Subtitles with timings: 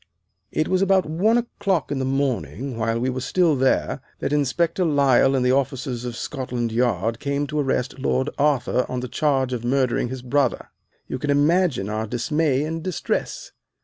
[0.51, 4.83] It was about one o'clock in the morning, while we were still there, that Inspector
[4.83, 9.53] Lyle and the officers from Scotland Yard came to arrest Lord Arthur on the charge
[9.53, 10.69] of murdering his brother.
[11.07, 13.51] You can imagine our dismay and distress.